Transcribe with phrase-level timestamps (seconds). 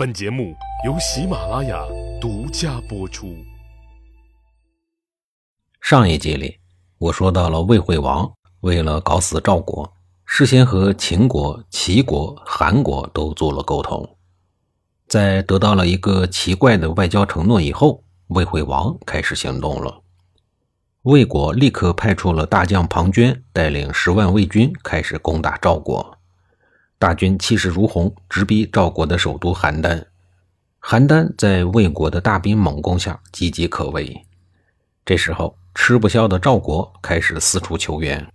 [0.00, 0.56] 本节目
[0.86, 1.84] 由喜马拉雅
[2.18, 3.36] 独家播出。
[5.82, 6.58] 上一集里，
[6.96, 9.92] 我说到了魏惠王为了搞死赵国，
[10.24, 14.16] 事先和秦国、齐国、韩国都做了沟通，
[15.06, 20.00] 在得到了一个奇怪的外交承诺以后，魏惠王开始行动了。
[21.02, 26.16] 魏国立刻派出了大将庞涓，带领十万魏军开始攻打赵国。
[27.00, 30.04] 大军气势如虹，直逼赵国的首都邯郸。
[30.82, 34.26] 邯郸在魏国的大兵猛攻下岌岌可危。
[35.02, 38.30] 这时候，吃不消的赵国开始四处求援。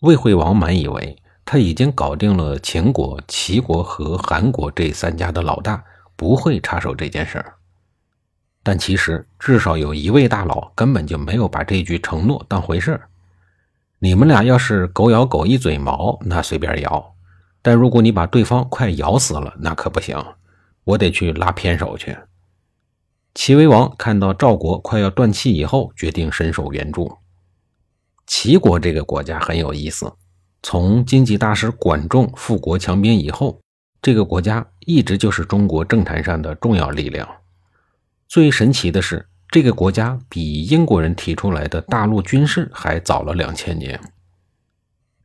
[0.00, 5.84] 魏惠王满以为他已经搞定了秦国、齐国和韩国这三家的老大，
[6.16, 7.54] 不会插手这件事儿。
[8.64, 13.08] 但其实，至少有一位大佬根本就没有把这句承诺当回事儿。
[14.00, 17.11] 你们俩要是狗咬狗一嘴毛，那随便咬。
[17.62, 20.16] 但如果你把对方快咬死了，那可不行，
[20.84, 22.16] 我得去拉偏手去。
[23.34, 27.16] 齐威王看到赵国快要断气以后，决定伸手援助。
[28.26, 30.12] 齐国这个国家很有意思，
[30.62, 33.60] 从经济大师管仲富国强兵以后，
[34.02, 37.28] 这个国家一直就是中国政坛上的重要力量。
[38.28, 44.00] 最神奇的是，这个国家比英国人提出来的大陆军事还早了两千年。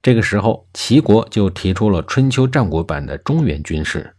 [0.07, 4.15] 这个时候，齐国就提出了春秋战国版的中原军事，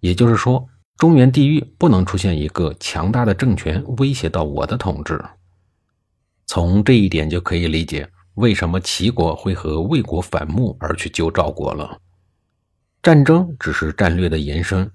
[0.00, 5.22] 也就是说，中原地域不能出现一个强大的政权威胁到我的统治。
[6.46, 12.00] 从这一点就可以理解为什么齐国会和魏国反目而去救赵国了。
[13.02, 14.90] 战争只是战略的延伸，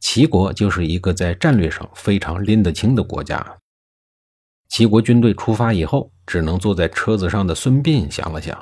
[0.00, 3.58] 齐国就是一个在战略上非常拎得清的国家。
[4.70, 8.58] 齐国军队出发以后，只能坐在车子上的孙膑想了想。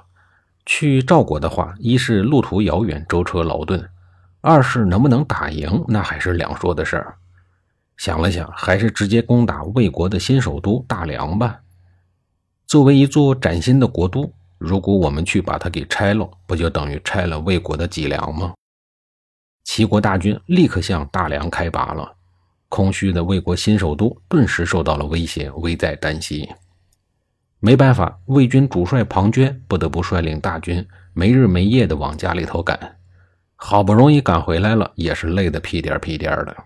[0.66, 3.80] 去赵国的话，一是路途遥远，舟车劳顿；
[4.40, 7.16] 二是能不能打赢，那还是两说的事儿。
[7.96, 11.60] 想了想，还是直接攻打魏国的新首都大梁吧。
[12.66, 18.54] 作为一座崭新的国都，如果我们去把它给拆了，不就等于拆了魏国的脊梁吗？
[19.64, 22.16] 齐国大军立刻向大梁开拔了，
[22.68, 26.48] 空虚的魏国新首都顿时受到了威胁，危在旦夕。
[27.60, 32.96] 没办法，魏军主帅庞涓不得不率领大军没日没夜地往家里头赶。
[33.54, 36.56] 好不容易赶回来了，也是累得屁颠屁颠的。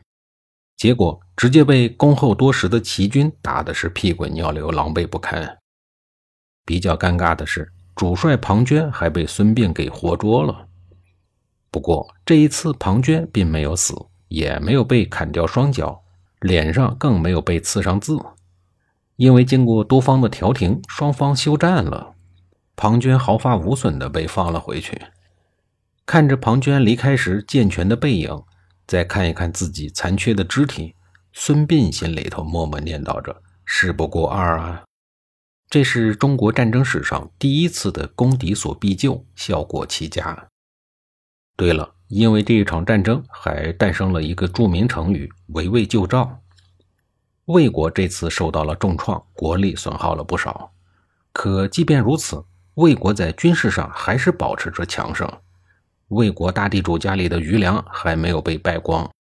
[0.76, 5.58] 结果直接被恭候多时的齐军打的是屁滚尿流，狼狈不堪。
[6.64, 10.68] 比较尴尬的是，主帅庞涓还被孙膑给活捉了。
[11.70, 13.94] 不过这一次，庞涓并没有死，
[14.28, 16.02] 也没有被砍掉双脚，
[16.40, 18.16] 脸上更没有被刺上字。
[19.16, 22.14] 因为经过多方的调停，双方休战了，
[22.74, 25.00] 庞涓毫发无损地被放了回去。
[26.04, 28.42] 看着庞涓离开时健全的背影，
[28.86, 30.94] 再看一看自己残缺的肢体，
[31.32, 34.82] 孙膑心里头默默念叨着：“事不过二啊！”
[35.70, 40.48] 这是中国战争史上第一次的攻敌所必救，效果奇佳。
[41.56, 46.40] 对了，因为这一场战争，还诞生了一个著名成语“围魏救赵”。
[47.46, 50.72] 魏国这次受到了重创，国力损耗了不少。
[51.32, 52.42] 可即便如此，
[52.74, 55.30] 魏国在军事上还是保持着强盛。
[56.08, 59.10] 魏国大地主家里的余粮还没有被败光。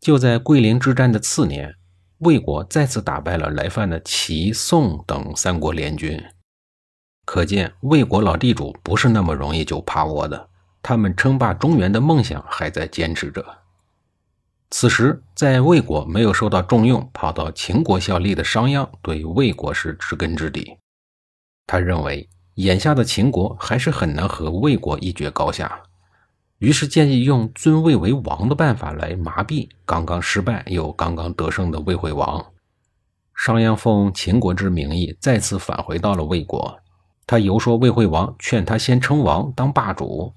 [0.00, 1.74] 就在桂林之战的次年，
[2.18, 6.22] 魏国再次打败了来犯的齐、宋等三国联军。
[7.24, 10.48] 可见，魏国老地主不是那么容易就趴窝的，
[10.80, 13.44] 他们称霸中原的梦想还在坚持着。
[14.70, 20.76] 此时，在魏国没有受到重用，跑到秦国效力的商鞅对魏国是知根知底。
[21.66, 25.80] 他认为，眼下的秦国还是很难和魏国一决高下，
[26.58, 32.44] 于是建议用尊魏为王的办法来麻痹刚刚失败又刚刚得胜的魏惠王。
[33.34, 36.80] 商鞅奉秦国之名义，再次返回到了魏国。
[37.24, 40.32] 他游说魏惠王，劝他先称王当霸主，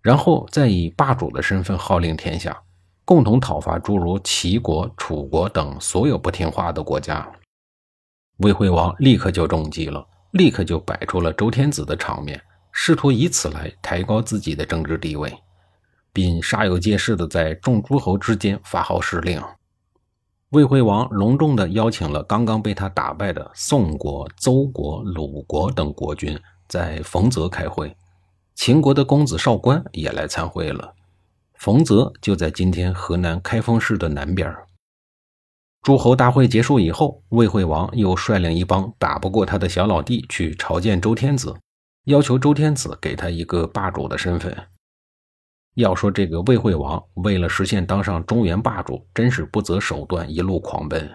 [0.00, 2.62] 然后再以霸主的身份号令天下。
[3.06, 7.24] 共同讨伐诸如齐国、楚国等所有不听话的国家。
[8.38, 12.42] 魏惠王立刻就中计了，立刻就摆出了周天子的场面，
[12.72, 15.32] 试图以此来抬高自己的政治地位，
[16.12, 19.40] 并煞有介事地在众诸侯之间发号施令。
[20.50, 26.36] 魏惠王隆重地邀请了刚刚被他打败的宋国、邹国、鲁国等国君
[26.66, 27.96] 在冯泽开会，
[28.56, 30.92] 秦国的公子少官也来参会了。
[31.58, 34.54] 冯泽就在今天河南开封市的南边。
[35.82, 41.54] 诸侯大会结束以后，魏惠王又率领一帮打不过他的小老弟去朝见周天子，
[42.04, 44.56] 要求周天子给他一个霸主的身份。
[45.74, 51.08] 要说这个魏惠王为了实现当上中原霸主，真是不择手段，一路狂奔。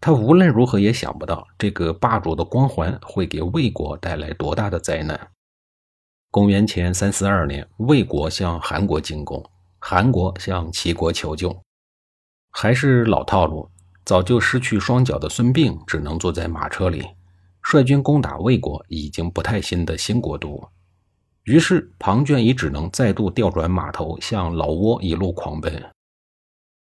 [0.00, 5.30] 他无论如何也想不到，这个霸主的光环会给魏国带来多大的灾难。
[6.30, 9.44] 公元前三四二年，魏国向韩国进攻，
[9.78, 11.62] 韩国向齐国求救，
[12.50, 13.70] 还是老套路。
[14.04, 17.06] 早就失去双脚的孙膑只能坐在马车里，
[17.60, 20.66] 率军攻打魏国已经不太新的新国都。
[21.44, 25.90] 于是庞涓也只能再度调转马头，向老挝一路狂奔。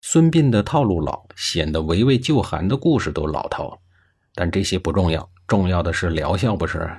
[0.01, 3.79] 孙膑的套路老，显得围魏救韩的故事都老套。
[4.33, 6.89] 但这些不重要，重要的是疗效，不是？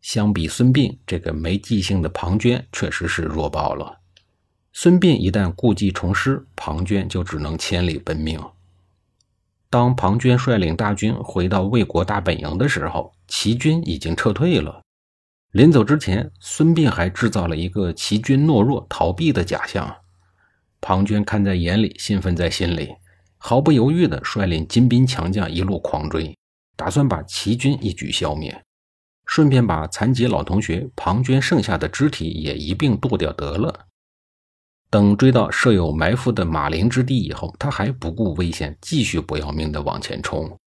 [0.00, 4.00] 相比孙膑这个没记性的庞涓，确实是弱爆了。
[4.72, 8.40] 孙膑一旦故技重施，庞涓就只能千里奔命。
[9.68, 14.82] 当庞涓率领大军回到魏国大本营的时候，齐军已经撤退了。
[15.52, 19.96] 临走之前，孙膑还制造了一个齐军懦弱逃避的假象。
[20.80, 22.94] 庞涓看在眼里，兴奋在心里，
[23.36, 26.36] 毫不犹豫地率领精兵强将一路狂追，
[26.76, 28.62] 打算把齐军一举消灭，
[29.26, 33.86] 顺便把残疾老同学庞涓剩下的肢体也一并剁掉得了。
[34.90, 40.58] 等追到设有埋伏的马陵之地以后，他还不顾危险，继续不要命的往前冲。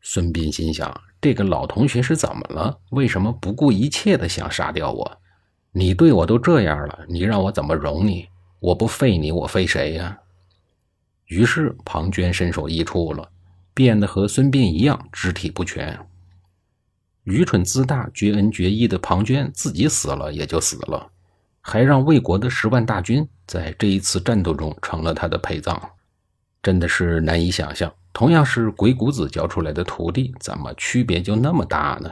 [0.00, 2.78] 孙膑心想：这个老同学是怎么了？
[2.90, 5.20] 为什么不顾一切的想杀掉我？
[5.72, 8.28] 你对我都这样了，你让我怎么容你？
[8.60, 10.18] 我不废你，我废谁呀？
[11.26, 13.28] 于是庞涓身首异处了，
[13.74, 15.98] 变得和孙膑一样，肢体不全。
[17.24, 21.10] 愚蠢自大、绝恩绝义的庞涓自己死了也就死了。
[21.68, 25.76] 还让魏国的十万大军在这一次战斗中成了他的陪葬，
[26.62, 27.92] 真的是难以想象。
[28.12, 32.08] 同样是鬼谷子教出来的徒弟，怎么区别就那么大呢？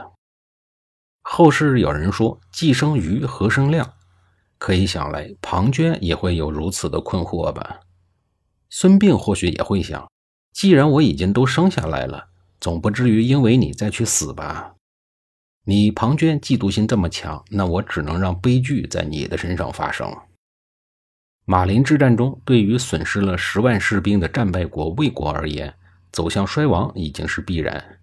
[1.21, 3.93] 后世有人说“既生瑜，何生亮”，
[4.59, 7.79] 可以想来，庞涓也会有如此的困惑吧？
[8.69, 10.05] 孙膑或许也会想：
[10.51, 12.27] 既然我已经都生下来了，
[12.59, 14.74] 总不至于因为你再去死吧？
[15.67, 20.15] 你庞涓嫉妒心这么强，那我只能让悲剧在你的身上发生。
[21.45, 25.73] 马陵之战中，对于损失了十万士兵的战败国魏国而言，
[26.11, 27.99] 走向衰亡已经是必然。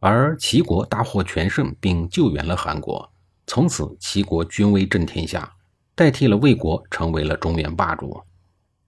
[0.00, 3.12] 而齐国大获全胜，并救援了韩国，
[3.46, 5.54] 从此齐国军威震天下，
[5.94, 8.22] 代替了魏国，成为了中原霸主，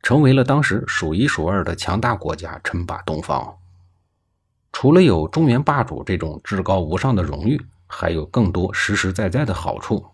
[0.02, 3.58] 成为了当时数一数二的强大国家，称霸东方。
[4.78, 10.04] 除了有中原霸主这种至高无上的荣誉，还有更多实实在在的好处。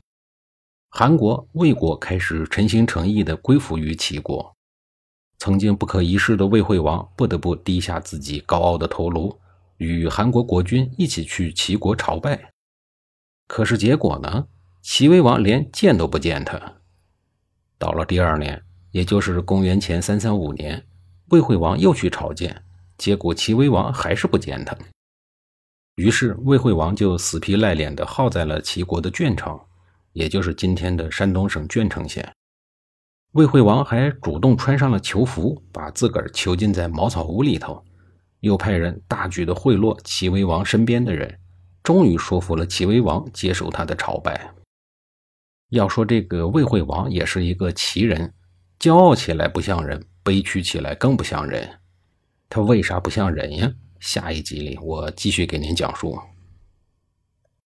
[0.89, 4.55] 韩国、魏国开始诚心诚意地归附于齐国，
[5.41, 9.37] 曾经不可一世的魏惠王不得不低下自己高傲的头颅，
[9.79, 12.53] 与韩国国君一起去齐国朝拜。
[13.49, 14.47] 可是结果呢？
[14.81, 16.75] 齐威王连见都不见他。
[17.79, 18.63] 到了第二年，
[18.93, 20.87] 也就是公元前三三五年，
[21.31, 22.63] 魏惠王又去朝见。
[23.03, 24.79] 结果齐威王还是不见他，
[25.97, 29.59] 于是魏惠王就死皮赖脸地耗在了齐国的鄄城，
[30.13, 32.33] 也就是今天的山东省鄄城县。
[33.33, 37.85] 魏惠王还主动穿上了囚服，把自个儿囚禁在茅草屋里头，
[38.39, 41.41] 又派人大举的贿赂齐威王身边的人，
[41.83, 44.55] 终于说服了齐威王接受他的朝拜。
[45.71, 48.33] 要说这个魏惠王也是一个奇人，
[48.79, 51.81] 骄傲起来不像人，悲屈起来更不像人。
[52.55, 53.73] 他为啥不像人呀？
[53.99, 56.19] 下一集里我继续给您讲述。